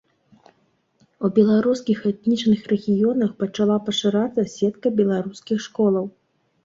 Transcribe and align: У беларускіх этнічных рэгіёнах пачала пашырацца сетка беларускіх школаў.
У 1.27 1.29
беларускіх 1.35 1.99
этнічных 2.11 2.59
рэгіёнах 2.73 3.31
пачала 3.43 3.77
пашырацца 3.91 4.49
сетка 4.57 4.87
беларускіх 5.03 5.57
школаў. 5.67 6.05